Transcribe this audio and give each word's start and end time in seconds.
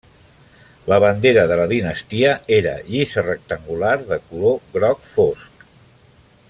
La 0.91 0.97
bandera 1.03 1.43
de 1.51 1.57
la 1.59 1.67
dinastia 1.73 2.31
era 2.57 2.73
llisa 2.87 3.25
rectangular 3.27 3.95
de 4.13 4.21
color 4.31 4.59
groc 4.79 5.09
fosc. 5.11 5.67